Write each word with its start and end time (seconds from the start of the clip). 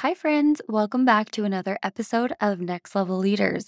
Hi, 0.00 0.14
friends. 0.14 0.62
Welcome 0.66 1.04
back 1.04 1.30
to 1.32 1.44
another 1.44 1.78
episode 1.82 2.32
of 2.40 2.58
Next 2.58 2.94
Level 2.94 3.18
Leaders. 3.18 3.66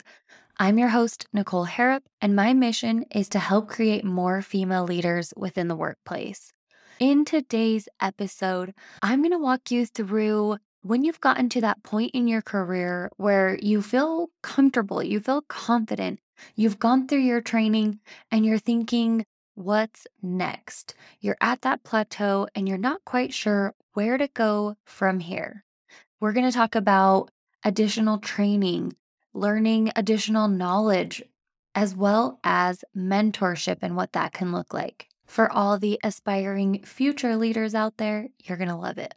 I'm 0.58 0.78
your 0.78 0.88
host, 0.88 1.26
Nicole 1.30 1.66
Harrop, 1.66 2.04
and 2.22 2.34
my 2.34 2.54
mission 2.54 3.04
is 3.14 3.28
to 3.28 3.38
help 3.38 3.68
create 3.68 4.02
more 4.02 4.40
female 4.40 4.84
leaders 4.84 5.34
within 5.36 5.68
the 5.68 5.76
workplace. 5.76 6.54
In 6.98 7.26
today's 7.26 7.86
episode, 8.00 8.72
I'm 9.02 9.20
going 9.20 9.32
to 9.32 9.38
walk 9.38 9.70
you 9.70 9.84
through 9.84 10.56
when 10.80 11.04
you've 11.04 11.20
gotten 11.20 11.50
to 11.50 11.60
that 11.60 11.82
point 11.82 12.12
in 12.14 12.26
your 12.26 12.40
career 12.40 13.10
where 13.18 13.58
you 13.60 13.82
feel 13.82 14.30
comfortable, 14.42 15.02
you 15.02 15.20
feel 15.20 15.42
confident, 15.42 16.18
you've 16.56 16.78
gone 16.78 17.08
through 17.08 17.18
your 17.18 17.42
training, 17.42 18.00
and 18.30 18.46
you're 18.46 18.56
thinking, 18.56 19.26
what's 19.54 20.06
next? 20.22 20.94
You're 21.20 21.36
at 21.42 21.60
that 21.60 21.84
plateau 21.84 22.48
and 22.54 22.66
you're 22.66 22.78
not 22.78 23.04
quite 23.04 23.34
sure 23.34 23.74
where 23.92 24.16
to 24.16 24.28
go 24.28 24.76
from 24.86 25.20
here. 25.20 25.64
We're 26.22 26.32
going 26.32 26.46
to 26.46 26.56
talk 26.56 26.76
about 26.76 27.32
additional 27.64 28.18
training, 28.18 28.94
learning 29.34 29.90
additional 29.96 30.46
knowledge, 30.46 31.20
as 31.74 31.96
well 31.96 32.38
as 32.44 32.84
mentorship 32.96 33.78
and 33.82 33.96
what 33.96 34.12
that 34.12 34.32
can 34.32 34.52
look 34.52 34.72
like. 34.72 35.08
For 35.26 35.50
all 35.50 35.80
the 35.80 35.98
aspiring 36.04 36.84
future 36.84 37.34
leaders 37.34 37.74
out 37.74 37.96
there, 37.96 38.28
you're 38.38 38.56
going 38.56 38.68
to 38.68 38.76
love 38.76 38.98
it. 38.98 39.12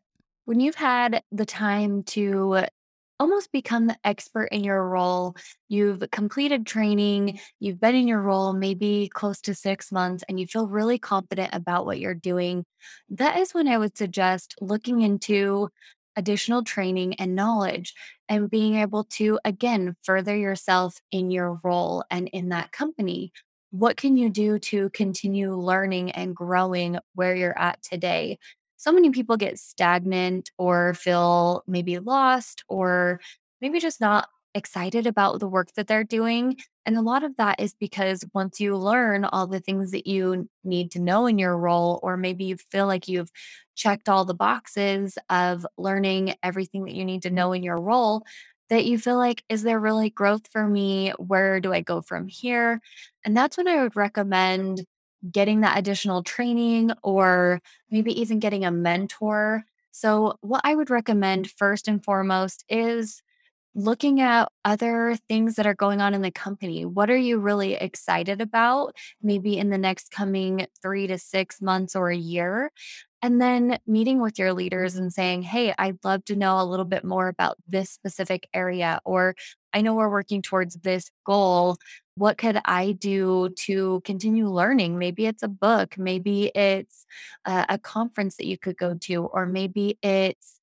When 0.45 0.59
you've 0.59 0.73
had 0.73 1.21
the 1.31 1.45
time 1.45 2.01
to 2.05 2.65
almost 3.19 3.51
become 3.51 3.85
the 3.85 3.97
expert 4.03 4.49
in 4.51 4.63
your 4.63 4.89
role. 4.89 5.37
You've 5.69 6.03
completed 6.11 6.65
training, 6.65 7.39
you've 7.59 7.79
been 7.79 7.95
in 7.95 8.09
your 8.09 8.19
role 8.19 8.51
maybe 8.51 9.09
close 9.13 9.39
to 9.41 9.55
six 9.55 9.89
months, 9.89 10.23
and 10.27 10.37
you 10.37 10.47
feel 10.47 10.67
really 10.67 10.99
confident 10.99 11.51
about 11.53 11.85
what 11.85 11.99
you're 11.99 12.13
doing. 12.13 12.65
That 13.09 13.37
is 13.37 13.53
when 13.53 13.69
I 13.69 13.77
would 13.77 13.97
suggest 13.97 14.55
looking 14.59 14.99
into 14.99 15.69
additional 16.15 16.63
training 16.63 17.15
and 17.15 17.35
knowledge 17.35 17.93
and 18.29 18.49
being 18.49 18.75
able 18.75 19.03
to, 19.03 19.39
again, 19.45 19.95
further 20.03 20.35
yourself 20.35 20.99
in 21.11 21.31
your 21.31 21.59
role 21.63 22.03
and 22.09 22.27
in 22.29 22.49
that 22.49 22.71
company. 22.71 23.31
What 23.71 23.97
can 23.97 24.17
you 24.17 24.29
do 24.29 24.57
to 24.59 24.89
continue 24.91 25.53
learning 25.55 26.11
and 26.11 26.35
growing 26.35 26.97
where 27.13 27.35
you're 27.35 27.57
at 27.57 27.81
today? 27.83 28.39
So 28.77 28.91
many 28.91 29.09
people 29.09 29.37
get 29.37 29.59
stagnant 29.59 30.51
or 30.57 30.93
feel 30.93 31.63
maybe 31.67 31.99
lost 31.99 32.63
or 32.67 33.19
maybe 33.61 33.79
just 33.79 33.99
not 33.99 34.27
excited 34.55 35.05
about 35.07 35.39
the 35.39 35.47
work 35.47 35.73
that 35.75 35.87
they're 35.87 36.03
doing. 36.05 36.57
And 36.85 36.97
a 36.97 37.01
lot 37.01 37.23
of 37.23 37.37
that 37.37 37.59
is 37.59 37.75
because 37.75 38.25
once 38.33 38.59
you 38.59 38.77
learn 38.77 39.25
all 39.25 39.47
the 39.47 39.59
things 39.59 39.91
that 39.91 40.07
you 40.07 40.49
need 40.63 40.91
to 40.91 40.99
know 41.01 41.27
in 41.27 41.37
your 41.37 41.57
role, 41.57 41.99
or 42.03 42.17
maybe 42.17 42.45
you 42.45 42.57
feel 42.71 42.87
like 42.87 43.07
you've 43.07 43.31
checked 43.75 44.09
all 44.09 44.25
the 44.25 44.33
boxes 44.33 45.17
of 45.29 45.65
learning 45.77 46.35
everything 46.43 46.85
that 46.85 46.95
you 46.95 47.05
need 47.05 47.21
to 47.23 47.29
know 47.31 47.53
in 47.53 47.63
your 47.63 47.79
role, 47.79 48.23
that 48.69 48.85
you 48.85 48.97
feel 48.97 49.17
like, 49.17 49.43
is 49.49 49.63
there 49.63 49.79
really 49.79 50.09
growth 50.09 50.47
for 50.51 50.67
me? 50.67 51.11
Where 51.19 51.59
do 51.59 51.71
I 51.73 51.81
go 51.81 52.01
from 52.01 52.27
here? 52.27 52.81
And 53.23 53.37
that's 53.37 53.57
when 53.57 53.67
I 53.67 53.81
would 53.83 53.95
recommend 53.95 54.85
getting 55.31 55.61
that 55.61 55.77
additional 55.77 56.23
training 56.23 56.91
or 57.03 57.61
maybe 57.89 58.19
even 58.19 58.39
getting 58.39 58.65
a 58.65 58.71
mentor. 58.71 59.63
So, 59.91 60.37
what 60.41 60.61
I 60.63 60.75
would 60.75 60.89
recommend 60.89 61.49
first 61.51 61.87
and 61.87 62.03
foremost 62.03 62.65
is 62.69 63.21
looking 63.75 64.21
at 64.21 64.49
other 64.63 65.17
things 65.27 65.55
that 65.55 65.67
are 65.67 65.75
going 65.75 66.01
on 66.01 66.13
in 66.13 66.21
the 66.21 66.31
company. 66.31 66.85
What 66.85 67.09
are 67.09 67.17
you 67.17 67.37
really 67.37 67.73
excited 67.73 68.39
about, 68.39 68.95
maybe 69.21 69.57
in 69.57 69.69
the 69.69 69.77
next 69.77 70.11
coming 70.11 70.65
three 70.81 71.07
to 71.07 71.17
six 71.17 71.61
months 71.61 71.95
or 71.95 72.09
a 72.09 72.15
year? 72.15 72.71
And 73.21 73.41
then 73.41 73.79
meeting 73.85 74.21
with 74.21 74.39
your 74.39 74.53
leaders 74.53 74.95
and 74.95 75.11
saying, 75.11 75.43
Hey, 75.43 75.73
I'd 75.77 75.97
love 76.03 76.23
to 76.25 76.35
know 76.35 76.61
a 76.61 76.63
little 76.63 76.85
bit 76.85 77.03
more 77.03 77.27
about 77.27 77.57
this 77.67 77.89
specific 77.89 78.47
area, 78.53 78.99
or 79.03 79.35
I 79.73 79.81
know 79.81 79.95
we're 79.95 80.09
working 80.09 80.41
towards 80.41 80.75
this 80.75 81.09
goal. 81.25 81.77
What 82.15 82.37
could 82.37 82.61
I 82.65 82.93
do 82.93 83.49
to 83.65 84.01
continue 84.05 84.47
learning? 84.47 84.97
Maybe 84.97 85.25
it's 85.25 85.43
a 85.43 85.49
book, 85.49 85.97
maybe 85.97 86.51
it's 86.55 87.05
a, 87.45 87.65
a 87.69 87.77
conference 87.77 88.37
that 88.37 88.45
you 88.45 88.57
could 88.57 88.77
go 88.77 88.93
to, 89.01 89.25
or 89.25 89.45
maybe 89.45 89.97
it's 90.01 90.59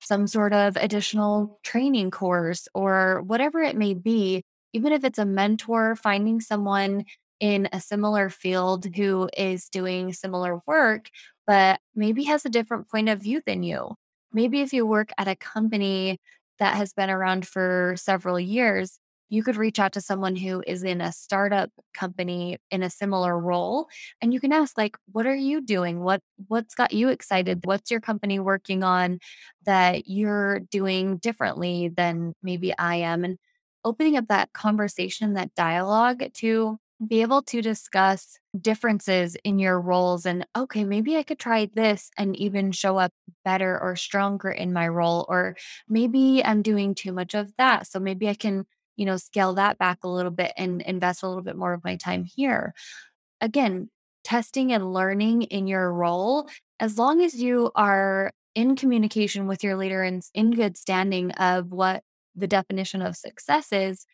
some 0.00 0.26
sort 0.26 0.52
of 0.52 0.76
additional 0.76 1.58
training 1.62 2.10
course 2.10 2.68
or 2.74 3.22
whatever 3.22 3.60
it 3.60 3.76
may 3.76 3.94
be, 3.94 4.42
even 4.72 4.92
if 4.92 5.04
it's 5.04 5.18
a 5.18 5.24
mentor, 5.24 5.96
finding 5.96 6.40
someone 6.40 7.04
in 7.40 7.68
a 7.72 7.80
similar 7.80 8.28
field 8.30 8.86
who 8.96 9.28
is 9.36 9.68
doing 9.68 10.12
similar 10.12 10.60
work, 10.66 11.08
but 11.46 11.80
maybe 11.94 12.24
has 12.24 12.44
a 12.44 12.50
different 12.50 12.88
point 12.90 13.08
of 13.08 13.22
view 13.22 13.40
than 13.46 13.62
you. 13.62 13.94
Maybe 14.32 14.60
if 14.60 14.72
you 14.72 14.86
work 14.86 15.10
at 15.18 15.28
a 15.28 15.36
company 15.36 16.18
that 16.58 16.76
has 16.76 16.92
been 16.92 17.10
around 17.10 17.46
for 17.46 17.94
several 17.96 18.38
years, 18.40 18.98
you 19.28 19.42
could 19.42 19.56
reach 19.56 19.78
out 19.78 19.92
to 19.92 20.00
someone 20.00 20.36
who 20.36 20.62
is 20.66 20.82
in 20.82 21.00
a 21.00 21.12
startup 21.12 21.70
company 21.94 22.58
in 22.70 22.82
a 22.82 22.90
similar 22.90 23.38
role 23.38 23.88
and 24.22 24.32
you 24.32 24.40
can 24.40 24.52
ask 24.52 24.76
like 24.78 24.96
what 25.12 25.26
are 25.26 25.34
you 25.34 25.60
doing? 25.60 26.00
What 26.00 26.22
what's 26.48 26.74
got 26.74 26.92
you 26.92 27.08
excited? 27.08 27.60
What's 27.64 27.90
your 27.90 28.00
company 28.00 28.38
working 28.38 28.82
on 28.82 29.18
that 29.64 30.08
you're 30.08 30.60
doing 30.60 31.16
differently 31.18 31.88
than 31.88 32.34
maybe 32.42 32.76
I 32.78 32.96
am? 32.96 33.24
And 33.24 33.38
opening 33.84 34.16
up 34.16 34.28
that 34.28 34.52
conversation 34.52 35.34
that 35.34 35.54
dialogue 35.54 36.22
to 36.34 36.78
be 37.06 37.22
able 37.22 37.42
to 37.42 37.62
discuss 37.62 38.38
differences 38.60 39.36
in 39.44 39.58
your 39.60 39.80
roles 39.80 40.26
and 40.26 40.44
okay 40.56 40.82
maybe 40.82 41.16
i 41.16 41.22
could 41.22 41.38
try 41.38 41.68
this 41.74 42.10
and 42.18 42.34
even 42.36 42.72
show 42.72 42.98
up 42.98 43.12
better 43.44 43.78
or 43.80 43.94
stronger 43.94 44.50
in 44.50 44.72
my 44.72 44.88
role 44.88 45.24
or 45.28 45.56
maybe 45.88 46.44
i'm 46.44 46.60
doing 46.60 46.94
too 46.96 47.12
much 47.12 47.34
of 47.34 47.52
that 47.56 47.86
so 47.86 48.00
maybe 48.00 48.28
i 48.28 48.34
can 48.34 48.66
you 48.98 49.06
know, 49.06 49.16
scale 49.16 49.54
that 49.54 49.78
back 49.78 50.00
a 50.02 50.08
little 50.08 50.32
bit 50.32 50.52
and 50.58 50.82
invest 50.82 51.22
a 51.22 51.28
little 51.28 51.42
bit 51.42 51.56
more 51.56 51.72
of 51.72 51.84
my 51.84 51.96
time 51.96 52.24
here. 52.24 52.74
Again, 53.40 53.88
testing 54.24 54.72
and 54.72 54.92
learning 54.92 55.42
in 55.42 55.68
your 55.68 55.92
role, 55.94 56.48
as 56.80 56.98
long 56.98 57.22
as 57.22 57.34
you 57.40 57.70
are 57.76 58.32
in 58.54 58.74
communication 58.76 59.46
with 59.46 59.62
your 59.62 59.76
leader 59.76 60.02
and 60.02 60.22
in 60.34 60.50
good 60.50 60.76
standing 60.76 61.30
of 61.32 61.70
what 61.70 62.02
the 62.34 62.48
definition 62.48 63.00
of 63.00 63.16
success 63.16 63.72
is 63.72 64.04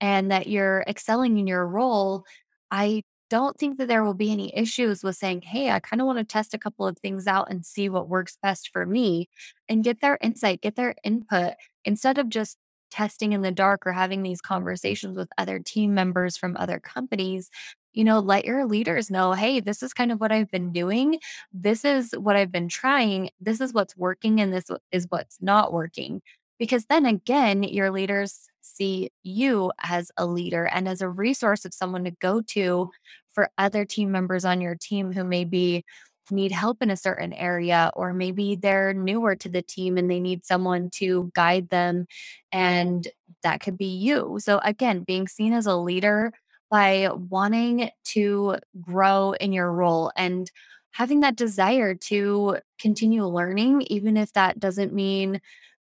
and 0.00 0.30
that 0.30 0.48
you're 0.48 0.84
excelling 0.88 1.38
in 1.38 1.46
your 1.46 1.66
role, 1.66 2.24
I 2.70 3.04
don't 3.30 3.56
think 3.56 3.78
that 3.78 3.88
there 3.88 4.04
will 4.04 4.12
be 4.12 4.32
any 4.32 4.54
issues 4.56 5.04
with 5.04 5.16
saying, 5.16 5.42
Hey, 5.42 5.70
I 5.70 5.78
kind 5.78 6.02
of 6.02 6.06
want 6.06 6.18
to 6.18 6.24
test 6.24 6.52
a 6.52 6.58
couple 6.58 6.86
of 6.86 6.98
things 6.98 7.26
out 7.26 7.48
and 7.48 7.64
see 7.64 7.88
what 7.88 8.08
works 8.08 8.36
best 8.42 8.70
for 8.72 8.84
me 8.84 9.28
and 9.68 9.84
get 9.84 10.00
their 10.00 10.18
insight, 10.20 10.60
get 10.60 10.76
their 10.76 10.96
input 11.04 11.54
instead 11.84 12.18
of 12.18 12.28
just 12.28 12.58
testing 12.92 13.32
in 13.32 13.40
the 13.40 13.50
dark 13.50 13.86
or 13.86 13.92
having 13.92 14.22
these 14.22 14.42
conversations 14.42 15.16
with 15.16 15.30
other 15.38 15.58
team 15.58 15.94
members 15.94 16.36
from 16.36 16.56
other 16.56 16.78
companies, 16.78 17.50
you 17.94 18.04
know, 18.04 18.18
let 18.18 18.44
your 18.44 18.66
leaders 18.66 19.10
know, 19.10 19.32
hey, 19.32 19.60
this 19.60 19.82
is 19.82 19.94
kind 19.94 20.12
of 20.12 20.20
what 20.20 20.30
I've 20.30 20.50
been 20.50 20.72
doing. 20.72 21.18
This 21.52 21.84
is 21.84 22.12
what 22.12 22.36
I've 22.36 22.52
been 22.52 22.68
trying. 22.68 23.30
This 23.40 23.60
is 23.60 23.72
what's 23.72 23.96
working 23.96 24.40
and 24.40 24.52
this 24.52 24.70
is 24.92 25.06
what's 25.08 25.38
not 25.40 25.72
working. 25.72 26.20
Because 26.58 26.84
then 26.84 27.06
again, 27.06 27.62
your 27.62 27.90
leaders 27.90 28.48
see 28.60 29.10
you 29.22 29.72
as 29.82 30.12
a 30.16 30.26
leader 30.26 30.66
and 30.66 30.86
as 30.86 31.00
a 31.00 31.08
resource 31.08 31.64
of 31.64 31.74
someone 31.74 32.04
to 32.04 32.12
go 32.12 32.40
to 32.40 32.90
for 33.32 33.50
other 33.56 33.84
team 33.84 34.12
members 34.12 34.44
on 34.44 34.60
your 34.60 34.76
team 34.76 35.12
who 35.12 35.24
may 35.24 35.44
be 35.44 35.84
need 36.30 36.52
help 36.52 36.82
in 36.82 36.90
a 36.90 36.96
certain 36.96 37.32
area, 37.32 37.90
or 37.94 38.12
maybe 38.14 38.54
they're 38.56 38.94
newer 38.94 39.34
to 39.36 39.48
the 39.48 39.62
team 39.62 39.96
and 39.98 40.10
they 40.10 40.20
need 40.20 40.44
someone 40.44 40.90
to 40.94 41.30
guide 41.34 41.68
them. 41.70 42.06
And 42.52 43.06
that 43.42 43.60
could 43.60 43.76
be 43.76 43.86
you. 43.86 44.38
So, 44.40 44.60
again, 44.64 45.02
being 45.04 45.26
seen 45.28 45.52
as 45.52 45.66
a 45.66 45.76
leader 45.76 46.32
by 46.70 47.08
wanting 47.12 47.90
to 48.04 48.56
grow 48.80 49.32
in 49.32 49.52
your 49.52 49.70
role 49.72 50.12
and 50.16 50.50
having 50.92 51.20
that 51.20 51.36
desire 51.36 51.94
to 51.94 52.58
continue 52.80 53.26
learning, 53.26 53.82
even 53.82 54.16
if 54.16 54.32
that 54.34 54.58
doesn't 54.60 54.92
mean, 54.92 55.40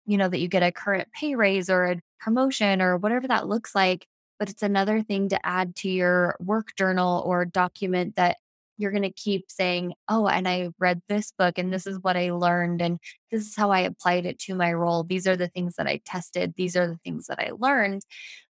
you 0.06 0.18
know, 0.18 0.28
that 0.30 0.40
you 0.40 0.48
get 0.48 0.64
a 0.64 0.72
current 0.72 1.08
pay 1.14 1.36
raise 1.36 1.70
or 1.70 1.86
a 1.86 2.02
promotion 2.20 2.82
or 2.82 2.98
whatever 2.98 3.28
that 3.28 3.48
looks 3.48 3.76
like. 3.76 4.08
But 4.40 4.50
it's 4.50 4.64
another 4.64 5.02
thing 5.02 5.30
to 5.30 5.46
add 5.46 5.76
to 5.78 5.90
your 5.90 6.36
work 6.40 6.70
journal 6.78 7.24
or 7.26 7.46
document 7.46 8.16
that 8.16 8.38
you're 8.78 8.92
going 8.92 9.04
to 9.04 9.12
keep 9.12 9.46
saying, 9.50 9.94
Oh, 10.10 10.28
and 10.28 10.48
I 10.48 10.70
read 10.80 11.02
this 11.08 11.32
book 11.38 11.58
and 11.58 11.72
this 11.72 11.88
is 11.88 12.00
what 12.02 12.18
I 12.18 12.32
learned. 12.32 12.82
And 12.82 13.00
this 13.32 13.48
is 13.48 13.56
how 13.56 13.72
I 13.72 13.82
applied 13.82 14.26
it 14.26 14.40
to 14.40 14.56
my 14.56 14.74
role. 14.74 15.04
These 15.04 15.28
are 15.28 15.38
the 15.38 15.48
things 15.48 15.76
that 15.76 15.88
I 15.88 16.02
tested. 16.06 16.54
These 16.56 16.76
are 16.76 16.88
the 16.88 16.98
things 17.04 17.28
that 17.28 17.40
I 17.40 17.52
learned. 17.58 18.04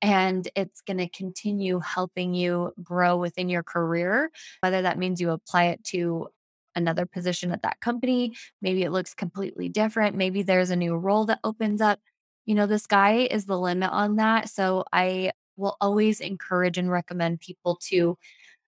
And 0.02 0.48
it's 0.54 0.82
going 0.82 0.98
to 0.98 1.08
continue 1.08 1.80
helping 1.80 2.34
you 2.34 2.72
grow 2.82 3.16
within 3.16 3.48
your 3.48 3.62
career, 3.62 4.30
whether 4.60 4.82
that 4.82 4.98
means 4.98 5.20
you 5.20 5.30
apply 5.30 5.64
it 5.66 5.84
to 5.84 6.28
another 6.76 7.06
position 7.06 7.52
at 7.52 7.62
that 7.62 7.80
company. 7.80 8.34
Maybe 8.60 8.82
it 8.82 8.90
looks 8.90 9.14
completely 9.14 9.68
different. 9.68 10.16
Maybe 10.16 10.42
there's 10.42 10.70
a 10.70 10.76
new 10.76 10.96
role 10.96 11.24
that 11.26 11.40
opens 11.44 11.80
up. 11.80 12.00
You 12.46 12.54
know, 12.54 12.66
the 12.66 12.78
sky 12.78 13.28
is 13.30 13.46
the 13.46 13.58
limit 13.58 13.90
on 13.90 14.16
that. 14.16 14.50
So 14.50 14.84
I 14.92 15.32
will 15.56 15.76
always 15.80 16.20
encourage 16.20 16.78
and 16.78 16.90
recommend 16.90 17.40
people 17.40 17.78
to 17.88 18.18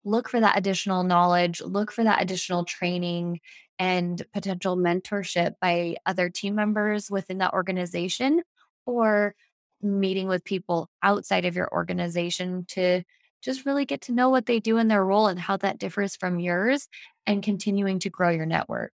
look 0.05 0.29
for 0.29 0.39
that 0.39 0.57
additional 0.57 1.03
knowledge, 1.03 1.61
look 1.61 1.91
for 1.91 2.03
that 2.03 2.21
additional 2.21 2.63
training 2.63 3.41
and 3.77 4.23
potential 4.33 4.77
mentorship 4.77 5.55
by 5.59 5.97
other 6.05 6.29
team 6.29 6.55
members 6.55 7.11
within 7.11 7.39
that 7.39 7.53
organization 7.53 8.41
or 8.85 9.35
meeting 9.81 10.27
with 10.27 10.45
people 10.45 10.89
outside 11.03 11.45
of 11.45 11.55
your 11.55 11.69
organization 11.73 12.65
to 12.69 13.03
just 13.41 13.65
really 13.65 13.85
get 13.85 14.01
to 14.01 14.11
know 14.11 14.29
what 14.29 14.45
they 14.45 14.59
do 14.59 14.77
in 14.77 14.87
their 14.87 15.03
role 15.03 15.27
and 15.27 15.39
how 15.39 15.57
that 15.57 15.77
differs 15.77 16.15
from 16.15 16.39
yours 16.39 16.87
and 17.27 17.43
continuing 17.43 17.99
to 17.99 18.09
grow 18.09 18.29
your 18.29 18.45
network. 18.45 18.93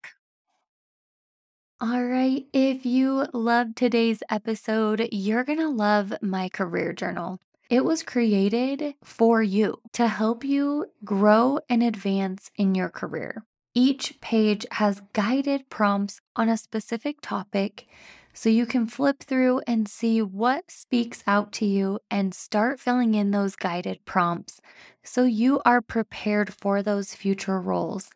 All 1.82 2.04
right. 2.04 2.46
If 2.52 2.86
you 2.86 3.26
loved 3.34 3.78
today's 3.78 4.22
episode, 4.30 5.08
you're 5.12 5.46
going 5.46 5.60
to 5.60 5.70
love 5.70 6.14
my 6.22 6.50
career 6.50 6.92
journal. 6.92 7.40
It 7.70 7.86
was 7.86 8.02
created 8.02 8.96
for 9.04 9.44
you 9.44 9.80
to 9.94 10.08
help 10.08 10.44
you 10.44 10.88
grow 11.06 11.60
and 11.70 11.84
advance 11.84 12.50
in 12.56 12.74
your 12.74 12.90
career. 12.90 13.46
Each 13.76 14.20
page 14.22 14.66
has 14.72 15.04
guided 15.14 15.70
prompts 15.70 16.20
on 16.36 16.50
a 16.50 16.58
specific 16.58 17.18
topic 17.22 17.86
so 18.34 18.50
you 18.50 18.66
can 18.66 18.88
flip 18.88 19.22
through 19.22 19.62
and 19.68 19.88
see 19.88 20.20
what 20.20 20.72
speaks 20.72 21.24
out 21.28 21.52
to 21.54 21.66
you 21.68 22.00
and 22.10 22.34
start 22.34 22.80
filling 22.80 23.14
in 23.14 23.30
those 23.30 23.56
guided 23.56 24.04
prompts 24.04 24.60
so 25.04 25.24
you 25.26 25.62
are 25.64 25.82
prepared 25.82 26.52
for 26.52 26.82
those 26.82 27.14
future 27.14 27.62
roles. 27.62 28.10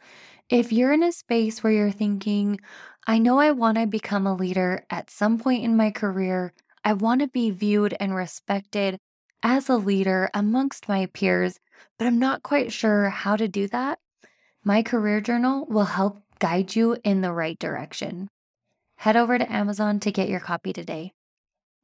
If 0.50 0.72
you're 0.72 0.94
in 0.94 1.04
a 1.04 1.12
space 1.12 1.64
where 1.64 1.74
you're 1.74 1.92
thinking, 1.92 2.60
I 3.06 3.20
know 3.20 3.38
I 3.40 3.52
want 3.52 3.78
to 3.78 3.86
become 3.86 4.26
a 4.26 4.36
leader 4.36 4.84
at 4.90 5.12
some 5.12 5.38
point 5.38 5.64
in 5.64 5.78
my 5.78 5.92
career, 5.92 6.54
I 6.84 6.94
want 6.94 7.22
to 7.22 7.28
be 7.28 7.52
viewed 7.52 7.96
and 8.00 8.16
respected 8.16 9.00
as 9.44 9.70
a 9.70 9.76
leader 9.76 10.30
amongst 10.34 10.88
my 10.88 11.06
peers, 11.08 11.60
but 12.00 12.08
I'm 12.08 12.18
not 12.18 12.42
quite 12.42 12.72
sure 12.72 13.10
how 13.10 13.36
to 13.36 13.48
do 13.48 13.68
that. 13.68 14.00
My 14.64 14.82
career 14.82 15.20
journal 15.20 15.66
will 15.70 15.84
help 15.84 16.22
guide 16.40 16.76
you 16.76 16.98
in 17.04 17.22
the 17.22 17.34
right 17.34 17.60
direction. 17.60 18.30
Head 18.96 19.18
over 19.18 19.38
to 19.38 19.52
Amazon 19.52 20.00
to 20.00 20.12
get 20.12 20.30
your 20.30 20.40
copy 20.40 20.72
today. 20.72 21.12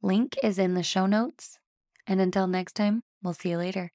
Link 0.02 0.36
is 0.42 0.58
in 0.58 0.74
the 0.74 0.82
show 0.82 1.04
notes. 1.04 1.58
And 2.06 2.20
until 2.20 2.46
next 2.46 2.72
time, 2.72 3.02
we'll 3.22 3.34
see 3.34 3.50
you 3.50 3.58
later. 3.58 3.92